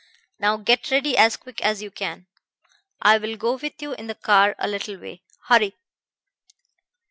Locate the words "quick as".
1.37-1.83